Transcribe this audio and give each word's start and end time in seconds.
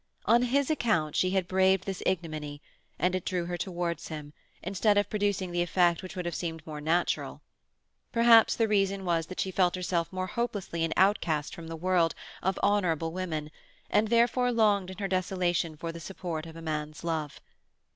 On 0.25 0.41
his 0.41 0.71
account 0.71 1.15
she 1.15 1.29
had 1.29 1.47
braved 1.47 1.83
this 1.85 2.01
ignominy, 2.07 2.59
and 2.97 3.13
it 3.13 3.23
drew 3.23 3.45
her 3.45 3.55
towards 3.55 4.07
him, 4.07 4.33
instead 4.63 4.97
of 4.97 5.11
producing 5.11 5.51
the 5.51 5.61
effect 5.61 6.01
which 6.01 6.15
would 6.15 6.25
have 6.25 6.33
seemed 6.33 6.65
more 6.65 6.81
natural. 6.81 7.43
Perhaps 8.11 8.55
the 8.55 8.67
reason 8.67 9.05
was 9.05 9.27
that 9.27 9.39
she 9.39 9.51
felt 9.51 9.75
herself 9.75 10.11
more 10.11 10.25
hopelessly 10.25 10.83
an 10.83 10.91
outcast 10.97 11.53
from 11.53 11.67
the 11.67 11.75
world 11.75 12.15
of 12.41 12.57
honourable 12.63 13.11
women, 13.11 13.51
and 13.91 14.07
therefore 14.07 14.51
longed 14.51 14.89
in 14.89 14.97
her 14.97 15.07
desolation 15.07 15.77
for 15.77 15.91
the 15.91 15.99
support 15.99 16.47
of 16.47 16.55
a 16.55 16.63
man's 16.63 17.03
love. 17.03 17.39